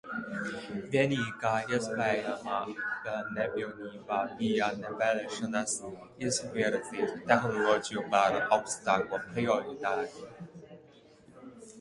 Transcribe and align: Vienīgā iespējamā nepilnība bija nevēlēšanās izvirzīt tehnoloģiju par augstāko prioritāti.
Vienīgā 0.93 1.49
iespējamā 1.77 2.55
nepilnība 3.35 4.17
bija 4.39 4.69
nevēlēšanās 4.79 5.75
izvirzīt 6.29 7.15
tehnoloģiju 7.29 8.05
par 8.17 8.41
augstāko 8.59 9.23
prioritāti. 9.29 10.27